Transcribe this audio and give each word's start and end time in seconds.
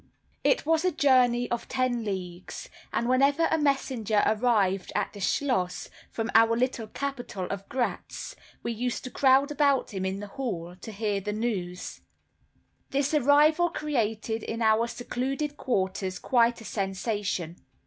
It 0.43 0.65
was 0.65 0.83
a 0.83 0.89
journey 0.91 1.47
of 1.51 1.67
ten 1.67 2.03
leagues, 2.03 2.69
and 2.91 3.07
whenever 3.07 3.47
a 3.51 3.59
messenger 3.59 4.23
arrived 4.25 4.91
at 4.95 5.13
the 5.13 5.19
schloss 5.19 5.89
from 6.09 6.31
our 6.33 6.57
little 6.57 6.87
capital 6.87 7.45
of 7.51 7.69
Gratz, 7.69 8.35
we 8.63 8.71
used 8.71 9.03
to 9.03 9.11
crowd 9.11 9.51
about 9.51 9.93
him 9.93 10.03
in 10.03 10.19
the 10.19 10.25
hall, 10.25 10.75
to 10.81 10.91
hear 10.91 11.21
the 11.21 11.33
news. 11.33 12.01
This 12.89 13.13
arrival 13.13 13.69
created 13.69 14.41
in 14.41 14.63
our 14.63 14.87
secluded 14.87 15.55
quarters 15.55 16.17
quite 16.17 16.61
a 16.61 16.65
sensation. 16.65 17.57